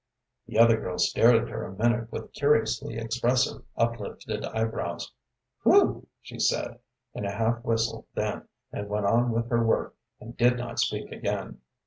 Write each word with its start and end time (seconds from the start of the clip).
The 0.47 0.57
other 0.57 0.77
girl 0.81 0.97
stared 0.97 1.35
at 1.35 1.49
her 1.49 1.63
a 1.63 1.75
minute 1.77 2.11
with 2.11 2.33
curiously 2.33 2.97
expressive, 2.97 3.61
uplifted 3.77 4.43
eyebrows. 4.45 5.11
"Whew!" 5.61 6.07
she 6.23 6.39
said, 6.39 6.79
in 7.13 7.23
a 7.23 7.31
half 7.37 7.63
whistle 7.63 8.07
then, 8.15 8.47
and 8.71 8.89
went 8.89 9.05
on 9.05 9.29
with 9.29 9.47
her 9.51 9.63
work, 9.63 9.93
and 10.19 10.35
did 10.35 10.57
not 10.57 10.79
speak 10.79 11.11
again. 11.11 11.61